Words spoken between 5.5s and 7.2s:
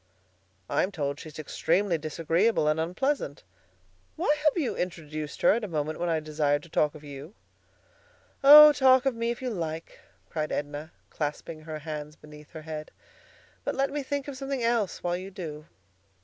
at a moment when I desired to talk of